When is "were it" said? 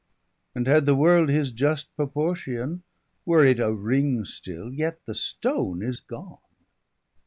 3.23-3.59